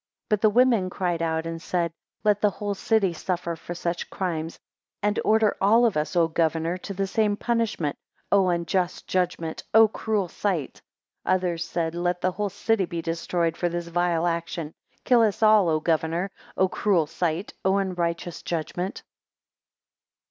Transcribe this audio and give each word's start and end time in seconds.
13 0.29 0.29
But 0.29 0.41
the 0.41 0.49
women 0.49 0.89
cried 0.89 1.21
out, 1.21 1.45
and 1.45 1.61
said: 1.61 1.93
Let 2.23 2.41
the 2.41 2.49
whole 2.49 2.73
city 2.73 3.13
suffer 3.13 3.55
for 3.55 3.75
such 3.75 4.09
crimes; 4.09 4.57
and 5.03 5.19
order 5.23 5.55
all 5.61 5.85
of 5.85 5.95
us, 5.95 6.15
O 6.15 6.27
governor, 6.27 6.75
to 6.79 6.95
the 6.95 7.05
same 7.05 7.37
punishment. 7.37 7.95
O 8.31 8.49
unjust 8.49 9.05
judgment! 9.07 9.61
O 9.75 9.87
cruel 9.87 10.27
sight! 10.27 10.81
14 11.25 11.35
Others 11.37 11.65
said, 11.65 11.93
Let 11.93 12.19
the 12.19 12.31
whole 12.31 12.49
city 12.49 12.85
be 12.85 13.03
destroyed 13.03 13.55
for 13.55 13.69
this 13.69 13.89
vile 13.89 14.25
action. 14.25 14.73
Kill 15.03 15.21
us 15.21 15.43
all, 15.43 15.69
O 15.69 15.79
governor. 15.79 16.31
O 16.57 16.67
cruel 16.67 17.05
sight! 17.05 17.53
O 17.63 17.77
unrighteous 17.77 18.41
judgment. 18.41 19.03